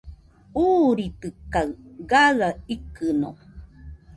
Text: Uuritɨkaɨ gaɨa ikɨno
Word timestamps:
Uuritɨkaɨ 0.63 1.69
gaɨa 2.09 2.49
ikɨno 2.75 3.29